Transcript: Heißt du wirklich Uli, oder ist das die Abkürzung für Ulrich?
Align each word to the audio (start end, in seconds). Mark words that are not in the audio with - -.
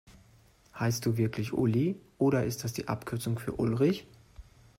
Heißt 0.79 1.05
du 1.05 1.17
wirklich 1.17 1.53
Uli, 1.53 1.95
oder 2.17 2.43
ist 2.43 2.63
das 2.63 2.73
die 2.73 2.87
Abkürzung 2.87 3.37
für 3.37 3.51
Ulrich? 3.59 4.07